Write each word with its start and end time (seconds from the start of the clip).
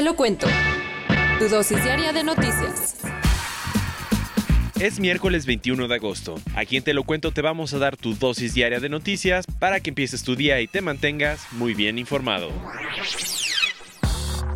Te 0.00 0.06
lo 0.06 0.16
cuento. 0.16 0.46
Tu 1.38 1.48
dosis 1.50 1.84
diaria 1.84 2.14
de 2.14 2.24
noticias. 2.24 2.96
Es 4.80 4.98
miércoles 4.98 5.44
21 5.44 5.88
de 5.88 5.94
agosto. 5.94 6.40
Aquí 6.54 6.78
en 6.78 6.82
Te 6.82 6.94
lo 6.94 7.04
cuento 7.04 7.32
te 7.32 7.42
vamos 7.42 7.74
a 7.74 7.78
dar 7.78 7.98
tu 7.98 8.14
dosis 8.14 8.54
diaria 8.54 8.80
de 8.80 8.88
noticias 8.88 9.44
para 9.58 9.80
que 9.80 9.90
empieces 9.90 10.22
tu 10.22 10.36
día 10.36 10.58
y 10.62 10.68
te 10.68 10.80
mantengas 10.80 11.46
muy 11.52 11.74
bien 11.74 11.98
informado. 11.98 12.50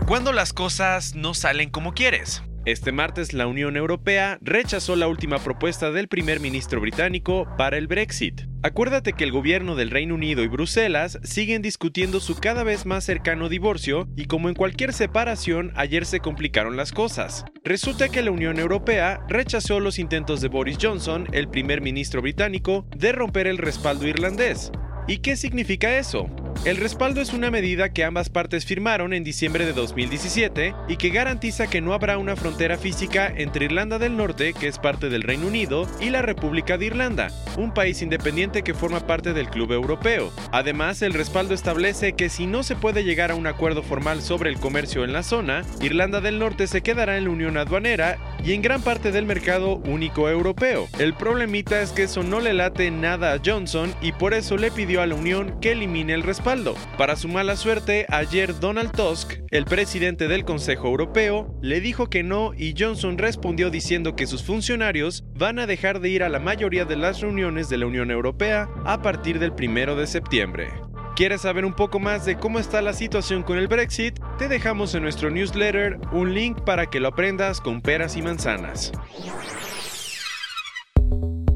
Cuando 0.06 0.32
las 0.32 0.54
cosas 0.54 1.14
no 1.14 1.34
salen 1.34 1.68
como 1.68 1.92
quieres. 1.92 2.42
Este 2.66 2.92
martes 2.92 3.34
la 3.34 3.46
Unión 3.46 3.76
Europea 3.76 4.38
rechazó 4.40 4.96
la 4.96 5.06
última 5.06 5.38
propuesta 5.38 5.90
del 5.90 6.08
primer 6.08 6.40
ministro 6.40 6.80
británico 6.80 7.46
para 7.58 7.76
el 7.76 7.88
Brexit. 7.88 8.40
Acuérdate 8.62 9.12
que 9.12 9.24
el 9.24 9.32
gobierno 9.32 9.76
del 9.76 9.90
Reino 9.90 10.14
Unido 10.14 10.42
y 10.42 10.48
Bruselas 10.48 11.18
siguen 11.22 11.60
discutiendo 11.60 12.20
su 12.20 12.36
cada 12.36 12.64
vez 12.64 12.86
más 12.86 13.04
cercano 13.04 13.50
divorcio 13.50 14.08
y 14.16 14.24
como 14.24 14.48
en 14.48 14.54
cualquier 14.54 14.94
separación 14.94 15.72
ayer 15.76 16.06
se 16.06 16.20
complicaron 16.20 16.78
las 16.78 16.92
cosas. 16.92 17.44
Resulta 17.64 18.08
que 18.08 18.22
la 18.22 18.30
Unión 18.30 18.58
Europea 18.58 19.20
rechazó 19.28 19.78
los 19.78 19.98
intentos 19.98 20.40
de 20.40 20.48
Boris 20.48 20.78
Johnson, 20.80 21.28
el 21.32 21.48
primer 21.48 21.82
ministro 21.82 22.22
británico, 22.22 22.86
de 22.96 23.12
romper 23.12 23.46
el 23.46 23.58
respaldo 23.58 24.08
irlandés. 24.08 24.72
¿Y 25.06 25.18
qué 25.18 25.36
significa 25.36 25.98
eso? 25.98 26.30
El 26.64 26.78
respaldo 26.78 27.20
es 27.20 27.34
una 27.34 27.50
medida 27.50 27.90
que 27.90 28.04
ambas 28.04 28.30
partes 28.30 28.64
firmaron 28.64 29.12
en 29.12 29.22
diciembre 29.22 29.66
de 29.66 29.74
2017 29.74 30.74
y 30.88 30.96
que 30.96 31.10
garantiza 31.10 31.66
que 31.66 31.82
no 31.82 31.92
habrá 31.92 32.16
una 32.16 32.36
frontera 32.36 32.78
física 32.78 33.30
entre 33.36 33.66
Irlanda 33.66 33.98
del 33.98 34.16
Norte, 34.16 34.54
que 34.54 34.68
es 34.68 34.78
parte 34.78 35.10
del 35.10 35.22
Reino 35.22 35.46
Unido, 35.46 35.86
y 36.00 36.08
la 36.08 36.22
República 36.22 36.78
de 36.78 36.86
Irlanda, 36.86 37.30
un 37.58 37.74
país 37.74 38.00
independiente 38.00 38.62
que 38.62 38.72
forma 38.72 39.06
parte 39.06 39.34
del 39.34 39.50
Club 39.50 39.72
Europeo. 39.72 40.32
Además, 40.52 41.02
el 41.02 41.12
respaldo 41.12 41.52
establece 41.52 42.14
que 42.14 42.30
si 42.30 42.46
no 42.46 42.62
se 42.62 42.76
puede 42.76 43.04
llegar 43.04 43.30
a 43.30 43.34
un 43.34 43.46
acuerdo 43.46 43.82
formal 43.82 44.22
sobre 44.22 44.48
el 44.48 44.58
comercio 44.58 45.04
en 45.04 45.12
la 45.12 45.22
zona, 45.22 45.64
Irlanda 45.82 46.22
del 46.22 46.38
Norte 46.38 46.66
se 46.66 46.80
quedará 46.80 47.18
en 47.18 47.24
la 47.24 47.30
Unión 47.30 47.58
Aduanera 47.58 48.16
y 48.42 48.52
en 48.52 48.62
gran 48.62 48.82
parte 48.82 49.12
del 49.12 49.26
mercado 49.26 49.76
único 49.86 50.28
europeo. 50.28 50.88
El 50.98 51.14
problemita 51.14 51.80
es 51.80 51.92
que 51.92 52.04
eso 52.04 52.22
no 52.22 52.40
le 52.40 52.52
late 52.52 52.90
nada 52.90 53.32
a 53.32 53.40
Johnson 53.44 53.94
y 54.00 54.12
por 54.12 54.34
eso 54.34 54.56
le 54.56 54.70
pidió 54.70 55.02
a 55.02 55.06
la 55.06 55.14
Unión 55.14 55.58
que 55.60 55.72
elimine 55.72 56.14
el 56.14 56.22
respaldo. 56.22 56.74
Para 56.98 57.16
su 57.16 57.28
mala 57.28 57.56
suerte, 57.56 58.06
ayer 58.08 58.58
Donald 58.60 58.92
Tusk, 58.92 59.34
el 59.50 59.64
presidente 59.64 60.28
del 60.28 60.44
Consejo 60.44 60.88
Europeo, 60.88 61.54
le 61.62 61.80
dijo 61.80 62.08
que 62.08 62.22
no 62.22 62.52
y 62.56 62.74
Johnson 62.78 63.18
respondió 63.18 63.70
diciendo 63.70 64.16
que 64.16 64.26
sus 64.26 64.42
funcionarios 64.42 65.24
van 65.34 65.58
a 65.58 65.66
dejar 65.66 66.00
de 66.00 66.10
ir 66.10 66.22
a 66.22 66.28
la 66.28 66.38
mayoría 66.38 66.84
de 66.84 66.96
las 66.96 67.20
reuniones 67.20 67.68
de 67.68 67.78
la 67.78 67.86
Unión 67.86 68.10
Europea 68.10 68.68
a 68.84 69.02
partir 69.02 69.38
del 69.38 69.52
1 69.52 69.96
de 69.96 70.06
septiembre. 70.06 70.83
¿Quieres 71.16 71.42
saber 71.42 71.64
un 71.64 71.74
poco 71.74 72.00
más 72.00 72.26
de 72.26 72.36
cómo 72.36 72.58
está 72.58 72.82
la 72.82 72.92
situación 72.92 73.44
con 73.44 73.56
el 73.56 73.68
Brexit? 73.68 74.18
Te 74.36 74.48
dejamos 74.48 74.96
en 74.96 75.04
nuestro 75.04 75.30
newsletter 75.30 75.96
un 76.10 76.34
link 76.34 76.62
para 76.62 76.86
que 76.86 76.98
lo 76.98 77.06
aprendas 77.06 77.60
con 77.60 77.80
peras 77.82 78.16
y 78.16 78.22
manzanas. 78.22 78.90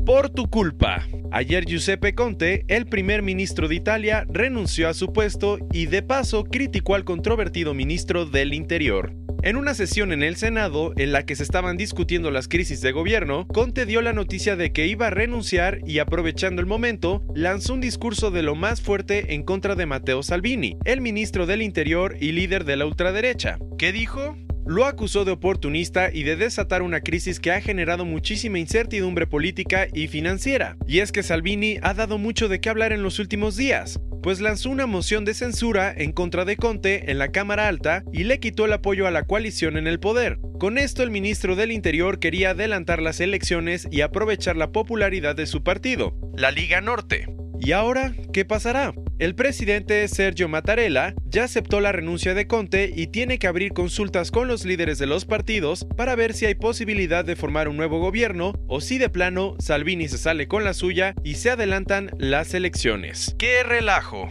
Por 0.06 0.30
tu 0.30 0.48
culpa. 0.48 1.04
Ayer 1.32 1.64
Giuseppe 1.64 2.14
Conte, 2.14 2.64
el 2.68 2.86
primer 2.86 3.22
ministro 3.22 3.66
de 3.66 3.74
Italia, 3.74 4.24
renunció 4.28 4.88
a 4.88 4.94
su 4.94 5.12
puesto 5.12 5.58
y 5.72 5.86
de 5.86 6.02
paso 6.02 6.44
criticó 6.44 6.94
al 6.94 7.04
controvertido 7.04 7.74
ministro 7.74 8.26
del 8.26 8.54
Interior. 8.54 9.17
En 9.42 9.56
una 9.56 9.74
sesión 9.74 10.12
en 10.12 10.24
el 10.24 10.34
Senado, 10.34 10.92
en 10.96 11.12
la 11.12 11.24
que 11.24 11.36
se 11.36 11.44
estaban 11.44 11.76
discutiendo 11.76 12.32
las 12.32 12.48
crisis 12.48 12.80
de 12.80 12.90
gobierno, 12.90 13.46
Conte 13.46 13.86
dio 13.86 14.02
la 14.02 14.12
noticia 14.12 14.56
de 14.56 14.72
que 14.72 14.88
iba 14.88 15.06
a 15.06 15.10
renunciar 15.10 15.78
y 15.86 16.00
aprovechando 16.00 16.60
el 16.60 16.66
momento, 16.66 17.22
lanzó 17.36 17.74
un 17.74 17.80
discurso 17.80 18.32
de 18.32 18.42
lo 18.42 18.56
más 18.56 18.80
fuerte 18.80 19.34
en 19.34 19.44
contra 19.44 19.76
de 19.76 19.86
Matteo 19.86 20.24
Salvini, 20.24 20.76
el 20.84 21.00
ministro 21.00 21.46
del 21.46 21.62
Interior 21.62 22.16
y 22.20 22.32
líder 22.32 22.64
de 22.64 22.76
la 22.76 22.86
ultraderecha. 22.86 23.58
¿Qué 23.78 23.92
dijo? 23.92 24.36
lo 24.68 24.84
acusó 24.84 25.24
de 25.24 25.32
oportunista 25.32 26.12
y 26.12 26.24
de 26.24 26.36
desatar 26.36 26.82
una 26.82 27.00
crisis 27.00 27.40
que 27.40 27.52
ha 27.52 27.60
generado 27.62 28.04
muchísima 28.04 28.58
incertidumbre 28.58 29.26
política 29.26 29.88
y 29.94 30.08
financiera. 30.08 30.76
Y 30.86 30.98
es 30.98 31.10
que 31.10 31.22
Salvini 31.22 31.78
ha 31.80 31.94
dado 31.94 32.18
mucho 32.18 32.48
de 32.48 32.60
qué 32.60 32.68
hablar 32.68 32.92
en 32.92 33.02
los 33.02 33.18
últimos 33.18 33.56
días, 33.56 33.98
pues 34.22 34.40
lanzó 34.40 34.70
una 34.70 34.86
moción 34.86 35.24
de 35.24 35.34
censura 35.34 35.92
en 35.96 36.12
contra 36.12 36.44
de 36.44 36.56
Conte 36.56 37.10
en 37.10 37.18
la 37.18 37.28
Cámara 37.28 37.68
Alta 37.68 38.02
y 38.12 38.24
le 38.24 38.40
quitó 38.40 38.66
el 38.66 38.72
apoyo 38.72 39.06
a 39.06 39.10
la 39.10 39.24
coalición 39.24 39.76
en 39.76 39.86
el 39.86 40.00
poder. 40.00 40.38
Con 40.58 40.78
esto 40.78 41.02
el 41.02 41.10
ministro 41.10 41.56
del 41.56 41.72
Interior 41.72 42.18
quería 42.18 42.50
adelantar 42.50 43.00
las 43.00 43.20
elecciones 43.20 43.86
y 43.90 44.00
aprovechar 44.00 44.56
la 44.56 44.72
popularidad 44.72 45.36
de 45.36 45.46
su 45.46 45.62
partido, 45.62 46.14
la 46.36 46.50
Liga 46.50 46.80
Norte. 46.80 47.37
¿Y 47.60 47.72
ahora 47.72 48.14
qué 48.32 48.44
pasará? 48.44 48.94
El 49.18 49.34
presidente 49.34 50.06
Sergio 50.06 50.48
Mattarella 50.48 51.14
ya 51.24 51.44
aceptó 51.44 51.80
la 51.80 51.90
renuncia 51.90 52.34
de 52.34 52.46
Conte 52.46 52.92
y 52.94 53.08
tiene 53.08 53.38
que 53.38 53.48
abrir 53.48 53.72
consultas 53.72 54.30
con 54.30 54.46
los 54.46 54.64
líderes 54.64 54.98
de 54.98 55.06
los 55.06 55.24
partidos 55.24 55.86
para 55.96 56.14
ver 56.14 56.34
si 56.34 56.46
hay 56.46 56.54
posibilidad 56.54 57.24
de 57.24 57.34
formar 57.34 57.68
un 57.68 57.76
nuevo 57.76 57.98
gobierno 57.98 58.52
o 58.68 58.80
si 58.80 58.98
de 58.98 59.08
plano 59.08 59.56
Salvini 59.58 60.08
se 60.08 60.18
sale 60.18 60.46
con 60.46 60.62
la 60.62 60.72
suya 60.72 61.14
y 61.24 61.34
se 61.34 61.50
adelantan 61.50 62.10
las 62.16 62.54
elecciones. 62.54 63.34
¡Qué 63.38 63.64
relajo! 63.64 64.28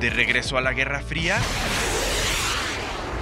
¿De 0.00 0.10
regreso 0.10 0.58
a 0.58 0.60
la 0.60 0.72
Guerra 0.72 1.00
Fría? 1.00 1.38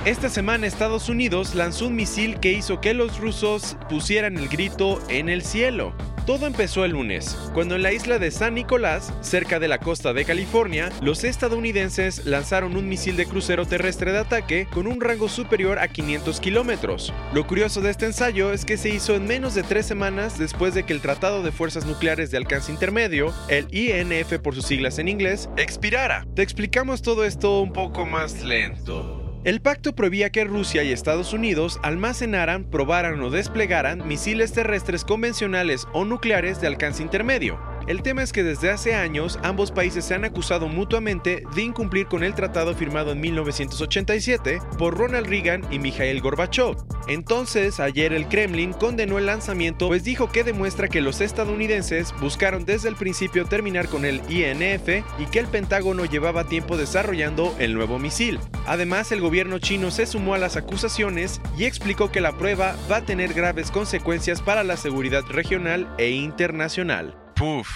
Esta 0.07 0.29
semana 0.29 0.67
Estados 0.67 1.09
Unidos 1.09 1.55
lanzó 1.55 1.87
un 1.87 1.97
misil 1.97 2.41
que 2.41 2.53
hizo 2.53 2.81
que 2.81 2.95
los 2.95 3.19
rusos 3.19 3.77
pusieran 3.89 4.37
el 4.37 4.49
grito 4.49 5.03
en 5.09 5.29
el 5.29 5.43
cielo. 5.43 5.95
Todo 6.27 6.47
empezó 6.47 6.87
el 6.87 6.93
lunes, 6.93 7.37
cuando 7.53 7.75
en 7.75 7.83
la 7.83 7.93
isla 7.93 8.19
de 8.19 8.31
San 8.31 8.55
Nicolás, 8.55 9.13
cerca 9.21 9.61
de 9.61 9.69
la 9.69 9.79
costa 9.79 10.15
de 10.15 10.25
California, 10.25 10.91
los 11.03 11.23
estadounidenses 11.23 12.25
lanzaron 12.25 12.79
un 12.79 12.89
misil 12.89 13.19
de 13.19 13.27
crucero 13.27 13.67
terrestre 13.67 14.11
de 14.11 14.21
ataque 14.21 14.67
con 14.73 14.87
un 14.87 15.03
rango 15.03 15.29
superior 15.29 15.79
a 15.79 15.89
500 15.89 16.41
kilómetros. 16.41 17.13
Lo 17.35 17.47
curioso 17.47 17.83
de 17.83 17.91
este 17.91 18.07
ensayo 18.07 18.55
es 18.55 18.65
que 18.65 18.79
se 18.79 18.89
hizo 18.89 19.15
en 19.15 19.27
menos 19.27 19.55
de 19.55 19.65
tres 19.65 19.85
semanas 19.85 20.39
después 20.39 20.73
de 20.73 20.85
que 20.85 20.95
el 20.95 21.03
Tratado 21.03 21.43
de 21.43 21.53
Fuerzas 21.53 21.85
Nucleares 21.85 22.31
de 22.31 22.39
Alcance 22.39 22.73
Intermedio, 22.73 23.35
el 23.51 23.67
INF 23.71 24.39
por 24.39 24.55
sus 24.55 24.65
siglas 24.65 24.99
en 24.99 25.09
inglés, 25.09 25.51
expirara. 25.59 26.27
Te 26.35 26.41
explicamos 26.41 27.03
todo 27.03 27.27
esto 27.27 27.61
un 27.61 27.75
poco 27.75 28.07
más 28.07 28.43
lento. 28.43 29.24
El 29.45 29.61
pacto 29.61 29.95
prohibía 29.95 30.31
que 30.31 30.43
Rusia 30.45 30.85
y 30.85 30.93
Estados 30.93 31.35
Unidos 31.35 31.79
almacenaran, 31.83 32.65
probaran 32.65 33.21
o 33.21 33.29
desplegaran 33.29 34.09
misiles 34.09 34.55
terrestres 34.55 35.05
convencionales 35.05 35.87
o 35.93 36.07
nucleares 36.07 36.63
de 36.63 36.67
alcance 36.67 37.03
intermedio. 37.03 37.74
El 37.87 38.03
tema 38.03 38.23
es 38.23 38.33
que 38.33 38.43
desde 38.43 38.71
hace 38.71 38.95
años 38.95 39.39
ambos 39.43 39.71
países 39.71 40.07
se 40.07 40.15
han 40.15 40.25
acusado 40.25 40.69
mutuamente 40.69 41.43
de 41.55 41.63
incumplir 41.63 42.07
con 42.07 42.25
el 42.25 42.35
tratado 42.35 42.75
firmado 42.75 43.13
en 43.13 43.21
1987 43.21 44.61
por 44.79 44.97
Ronald 44.97 45.27
Reagan 45.27 45.63
y 45.71 45.79
Mikhail 45.79 46.23
Gorbachev. 46.23 46.77
Entonces, 47.09 47.81
ayer 47.81 48.15
el 48.15 48.27
Kremlin 48.29 48.73
condenó 48.73 49.19
el 49.19 49.27
lanzamiento 49.27 49.89
pues 49.89 50.03
dijo 50.05 50.33
que 50.33 50.45
demuestra 50.45 50.89
que 50.89 51.03
los 51.03 51.21
estadounidenses 51.21 52.15
buscaron 52.21 52.65
desde 52.65 52.89
el 52.89 52.97
principio 52.97 53.45
terminar 53.45 53.89
con 53.89 54.07
el 54.07 54.23
INF 54.31 55.05
y 55.19 55.27
que 55.31 55.39
el 55.39 55.47
Pentágono 55.47 56.07
llevaba 56.07 56.49
tiempo 56.49 56.79
desarrollando 56.79 57.55
el 57.59 57.75
nuevo 57.75 57.99
misil. 57.99 58.41
Además, 58.67 59.13
el 59.13 59.21
gobierno 59.21 59.59
chino 59.59 59.91
se 59.91 60.07
sumó 60.07 60.35
a 60.35 60.39
las 60.39 60.57
acusaciones 60.57 61.43
y 61.59 61.65
explicó 61.65 62.11
que 62.11 62.23
la 62.23 62.33
prueba 62.33 62.77
va 62.91 62.97
a 62.99 63.05
tener 63.05 63.35
graves 63.35 63.71
consecuencias 63.71 64.41
para 64.41 64.65
la 64.65 64.79
seguridad 64.79 65.25
regional 65.29 65.87
e 65.99 66.11
internacional. 66.11 67.24
Puf. 67.35 67.69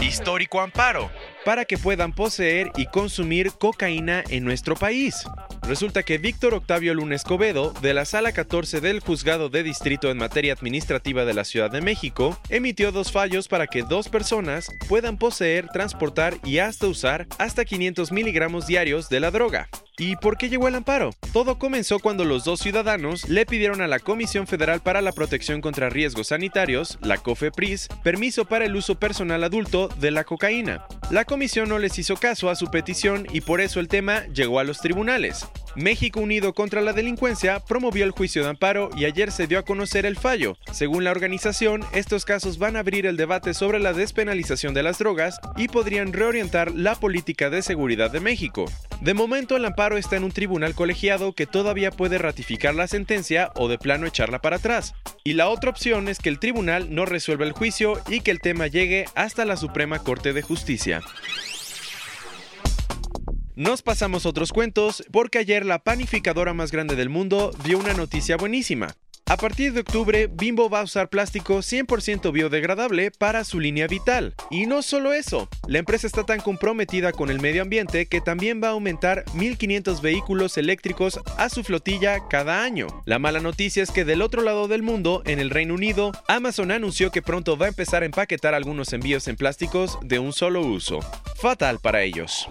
Histórico 0.00 0.60
amparo 0.60 1.10
para 1.44 1.64
que 1.64 1.78
puedan 1.78 2.12
poseer 2.12 2.70
y 2.76 2.86
consumir 2.86 3.52
cocaína 3.52 4.22
en 4.28 4.44
nuestro 4.44 4.76
país. 4.76 5.24
Resulta 5.62 6.02
que 6.02 6.18
Víctor 6.18 6.54
Octavio 6.54 6.94
Luna 6.94 7.14
Escobedo, 7.14 7.72
de 7.82 7.94
la 7.94 8.04
Sala 8.04 8.32
14 8.32 8.80
del 8.80 9.00
Juzgado 9.00 9.48
de 9.48 9.62
Distrito 9.62 10.10
en 10.10 10.18
Materia 10.18 10.52
Administrativa 10.52 11.24
de 11.24 11.34
la 11.34 11.44
Ciudad 11.44 11.70
de 11.70 11.80
México, 11.80 12.38
emitió 12.48 12.92
dos 12.92 13.12
fallos 13.12 13.48
para 13.48 13.66
que 13.66 13.82
dos 13.82 14.08
personas 14.08 14.70
puedan 14.88 15.18
poseer, 15.18 15.68
transportar 15.68 16.34
y 16.44 16.58
hasta 16.58 16.86
usar 16.86 17.26
hasta 17.38 17.64
500 17.64 18.12
miligramos 18.12 18.66
diarios 18.66 19.08
de 19.08 19.20
la 19.20 19.30
droga. 19.30 19.68
¿Y 19.98 20.16
por 20.16 20.38
qué 20.38 20.48
llegó 20.48 20.68
el 20.68 20.74
amparo? 20.74 21.10
Todo 21.34 21.58
comenzó 21.58 21.98
cuando 21.98 22.24
los 22.24 22.44
dos 22.44 22.60
ciudadanos 22.60 23.28
le 23.28 23.44
pidieron 23.44 23.82
a 23.82 23.86
la 23.86 23.98
Comisión 23.98 24.46
Federal 24.46 24.80
para 24.80 25.02
la 25.02 25.12
Protección 25.12 25.60
contra 25.60 25.90
Riesgos 25.90 26.28
Sanitarios, 26.28 26.98
la 27.02 27.18
COFEPRIS, 27.18 27.88
permiso 28.02 28.46
para 28.46 28.64
el 28.64 28.74
uso 28.74 28.94
personal 28.94 29.44
adulto 29.44 29.88
de 30.00 30.10
la 30.10 30.24
cocaína. 30.24 30.86
La 31.10 31.26
comisión 31.26 31.68
no 31.68 31.78
les 31.78 31.98
hizo 31.98 32.16
caso 32.16 32.48
a 32.48 32.54
su 32.54 32.70
petición 32.70 33.26
y 33.32 33.42
por 33.42 33.60
eso 33.60 33.80
el 33.80 33.88
tema 33.88 34.24
llegó 34.28 34.60
a 34.60 34.64
los 34.64 34.80
tribunales. 34.80 35.46
México 35.74 36.20
Unido 36.20 36.52
contra 36.52 36.82
la 36.82 36.92
Delincuencia 36.92 37.60
promovió 37.60 38.04
el 38.04 38.10
juicio 38.10 38.42
de 38.42 38.50
amparo 38.50 38.90
y 38.96 39.06
ayer 39.06 39.30
se 39.30 39.46
dio 39.46 39.58
a 39.58 39.64
conocer 39.64 40.04
el 40.04 40.18
fallo. 40.18 40.56
Según 40.70 41.04
la 41.04 41.10
organización, 41.10 41.84
estos 41.92 42.24
casos 42.24 42.58
van 42.58 42.76
a 42.76 42.80
abrir 42.80 43.06
el 43.06 43.16
debate 43.16 43.54
sobre 43.54 43.78
la 43.80 43.92
despenalización 43.92 44.74
de 44.74 44.82
las 44.82 44.98
drogas 44.98 45.40
y 45.56 45.68
podrían 45.68 46.12
reorientar 46.12 46.72
la 46.72 46.94
política 46.94 47.48
de 47.48 47.62
seguridad 47.62 48.10
de 48.10 48.20
México. 48.20 48.66
De 49.00 49.14
momento 49.14 49.56
el 49.56 49.64
amparo 49.64 49.96
está 49.96 50.16
en 50.16 50.24
un 50.24 50.32
tribunal 50.32 50.74
colegiado 50.74 51.32
que 51.32 51.46
todavía 51.46 51.90
puede 51.90 52.18
ratificar 52.18 52.74
la 52.74 52.86
sentencia 52.86 53.50
o 53.54 53.68
de 53.68 53.78
plano 53.78 54.06
echarla 54.06 54.40
para 54.40 54.56
atrás. 54.56 54.94
Y 55.24 55.32
la 55.32 55.48
otra 55.48 55.70
opción 55.70 56.08
es 56.08 56.18
que 56.18 56.28
el 56.28 56.38
tribunal 56.38 56.94
no 56.94 57.06
resuelva 57.06 57.44
el 57.44 57.52
juicio 57.52 58.00
y 58.08 58.20
que 58.20 58.30
el 58.30 58.40
tema 58.40 58.66
llegue 58.66 59.06
hasta 59.14 59.44
la 59.44 59.56
Suprema 59.56 60.00
Corte 60.00 60.32
de 60.32 60.42
Justicia. 60.42 61.00
Nos 63.54 63.82
pasamos 63.82 64.24
otros 64.24 64.50
cuentos 64.50 65.04
porque 65.12 65.38
ayer 65.38 65.66
la 65.66 65.80
panificadora 65.80 66.54
más 66.54 66.72
grande 66.72 66.96
del 66.96 67.10
mundo 67.10 67.50
dio 67.64 67.78
una 67.78 67.92
noticia 67.92 68.38
buenísima. 68.38 68.96
A 69.26 69.36
partir 69.36 69.72
de 69.72 69.80
octubre, 69.80 70.26
Bimbo 70.26 70.68
va 70.68 70.80
a 70.80 70.84
usar 70.84 71.08
plástico 71.08 71.58
100% 71.58 72.32
biodegradable 72.32 73.10
para 73.10 73.44
su 73.44 73.60
línea 73.60 73.86
vital. 73.86 74.34
Y 74.50 74.66
no 74.66 74.82
solo 74.82 75.12
eso, 75.12 75.48
la 75.66 75.78
empresa 75.78 76.06
está 76.06 76.24
tan 76.24 76.40
comprometida 76.40 77.12
con 77.12 77.30
el 77.30 77.40
medio 77.40 77.62
ambiente 77.62 78.06
que 78.06 78.20
también 78.20 78.62
va 78.62 78.68
a 78.68 78.72
aumentar 78.72 79.24
1.500 79.34 80.00
vehículos 80.00 80.58
eléctricos 80.58 81.20
a 81.36 81.48
su 81.50 81.62
flotilla 81.62 82.26
cada 82.28 82.62
año. 82.62 82.86
La 83.06 83.18
mala 83.18 83.40
noticia 83.40 83.82
es 83.82 83.90
que 83.90 84.04
del 84.04 84.22
otro 84.22 84.42
lado 84.42 84.66
del 84.66 84.82
mundo, 84.82 85.22
en 85.24 85.38
el 85.38 85.50
Reino 85.50 85.74
Unido, 85.74 86.12
Amazon 86.26 86.70
anunció 86.70 87.10
que 87.10 87.22
pronto 87.22 87.56
va 87.56 87.66
a 87.66 87.70
empezar 87.70 88.02
a 88.02 88.06
empaquetar 88.06 88.54
algunos 88.54 88.92
envíos 88.92 89.28
en 89.28 89.36
plásticos 89.36 89.98
de 90.02 90.18
un 90.18 90.32
solo 90.32 90.62
uso. 90.62 91.00
Fatal 91.36 91.78
para 91.80 92.02
ellos. 92.02 92.48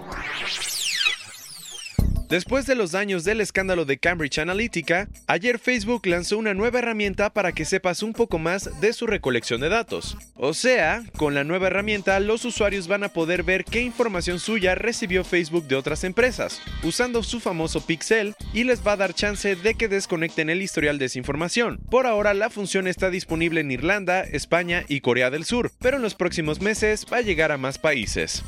Después 2.32 2.66
de 2.66 2.76
los 2.76 2.94
daños 2.94 3.26
del 3.26 3.42
escándalo 3.42 3.84
de 3.84 3.98
Cambridge 3.98 4.40
Analytica, 4.40 5.10
ayer 5.28 5.60
Facebook 5.60 6.08
lanzó 6.08 6.38
una 6.38 6.54
nueva 6.54 6.80
herramienta 6.80 7.34
para 7.34 7.52
que 7.52 7.66
sepas 7.66 8.04
un 8.04 8.14
poco 8.14 8.40
más 8.40 8.80
de 8.80 8.94
su 8.94 9.06
recolección 9.06 9.60
de 9.60 9.68
datos. 9.68 10.18
O 10.36 10.54
sea, 10.54 11.04
con 11.18 11.34
la 11.34 11.44
nueva 11.44 11.68
herramienta 11.68 12.18
los 12.22 12.46
usuarios 12.46 12.88
van 12.88 13.04
a 13.04 13.10
poder 13.10 13.44
ver 13.44 13.66
qué 13.66 13.82
información 13.82 14.40
suya 14.40 14.76
recibió 14.76 15.26
Facebook 15.26 15.68
de 15.68 15.76
otras 15.76 16.06
empresas, 16.06 16.62
usando 16.84 17.22
su 17.22 17.42
famoso 17.42 17.86
pixel 17.86 18.34
y 18.54 18.64
les 18.64 18.82
va 18.88 18.94
a 18.94 18.98
dar 18.98 19.14
chance 19.14 19.58
de 19.58 19.74
que 19.74 19.90
desconecten 19.90 20.50
el 20.50 20.62
historial 20.62 21.00
de 21.00 21.08
esa 21.08 21.20
información. 21.20 21.82
Por 21.90 22.08
ahora 22.08 22.34
la 22.34 22.50
función 22.50 22.88
está 22.88 23.10
disponible 23.10 23.60
en 23.60 23.72
Irlanda, 23.72 24.22
España 24.22 24.86
y 24.88 25.02
Corea 25.02 25.32
del 25.32 25.44
Sur, 25.44 25.74
pero 25.80 25.98
en 25.98 26.02
los 26.02 26.16
próximos 26.16 26.62
meses 26.62 27.06
va 27.12 27.18
a 27.18 27.22
llegar 27.24 27.52
a 27.52 27.58
más 27.58 27.78
países. 27.78 28.42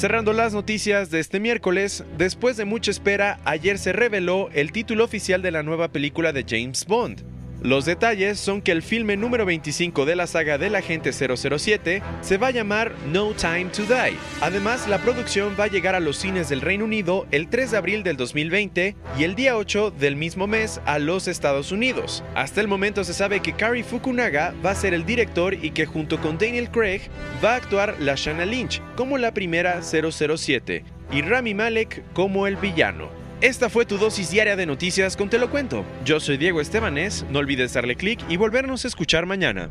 Cerrando 0.00 0.32
las 0.32 0.54
noticias 0.54 1.10
de 1.10 1.20
este 1.20 1.40
miércoles, 1.40 2.04
después 2.16 2.56
de 2.56 2.64
mucha 2.64 2.90
espera, 2.90 3.38
ayer 3.44 3.76
se 3.76 3.92
reveló 3.92 4.48
el 4.54 4.72
título 4.72 5.04
oficial 5.04 5.42
de 5.42 5.50
la 5.50 5.62
nueva 5.62 5.88
película 5.88 6.32
de 6.32 6.46
James 6.48 6.86
Bond. 6.86 7.29
Los 7.62 7.84
detalles 7.84 8.40
son 8.40 8.62
que 8.62 8.72
el 8.72 8.80
filme 8.80 9.18
número 9.18 9.44
25 9.44 10.06
de 10.06 10.16
la 10.16 10.26
saga 10.26 10.56
del 10.56 10.74
agente 10.74 11.12
007 11.12 12.02
se 12.22 12.38
va 12.38 12.46
a 12.46 12.52
llamar 12.52 12.94
No 13.12 13.34
Time 13.34 13.66
to 13.66 13.82
Die. 13.82 14.16
Además, 14.40 14.88
la 14.88 14.96
producción 14.96 15.54
va 15.60 15.64
a 15.64 15.68
llegar 15.68 15.94
a 15.94 16.00
los 16.00 16.16
cines 16.16 16.48
del 16.48 16.62
Reino 16.62 16.86
Unido 16.86 17.26
el 17.30 17.48
3 17.48 17.72
de 17.72 17.76
abril 17.76 18.02
del 18.02 18.16
2020 18.16 18.96
y 19.18 19.24
el 19.24 19.34
día 19.34 19.58
8 19.58 19.90
del 19.90 20.16
mismo 20.16 20.46
mes 20.46 20.80
a 20.86 20.98
los 20.98 21.28
Estados 21.28 21.70
Unidos. 21.70 22.24
Hasta 22.34 22.62
el 22.62 22.68
momento 22.68 23.04
se 23.04 23.12
sabe 23.12 23.40
que 23.40 23.52
Kari 23.52 23.82
Fukunaga 23.82 24.54
va 24.64 24.70
a 24.70 24.74
ser 24.74 24.94
el 24.94 25.04
director 25.04 25.52
y 25.52 25.72
que 25.72 25.84
junto 25.84 26.18
con 26.18 26.38
Daniel 26.38 26.70
Craig 26.70 27.02
va 27.44 27.52
a 27.52 27.56
actuar 27.56 27.94
la 28.00 28.14
Lynch 28.46 28.80
como 28.96 29.18
la 29.18 29.34
primera 29.34 29.82
007 29.82 30.82
y 31.12 31.22
Rami 31.22 31.52
Malek 31.52 32.04
como 32.14 32.46
el 32.46 32.56
villano. 32.56 33.19
Esta 33.40 33.70
fue 33.70 33.86
tu 33.86 33.96
dosis 33.96 34.30
diaria 34.30 34.54
de 34.54 34.66
noticias 34.66 35.16
con 35.16 35.30
Te 35.30 35.38
lo 35.38 35.50
cuento. 35.50 35.82
Yo 36.04 36.20
soy 36.20 36.36
Diego 36.36 36.60
Estebanés, 36.60 37.24
no 37.30 37.38
olvides 37.38 37.72
darle 37.72 37.96
clic 37.96 38.20
y 38.28 38.36
volvernos 38.36 38.84
a 38.84 38.88
escuchar 38.88 39.24
mañana. 39.24 39.70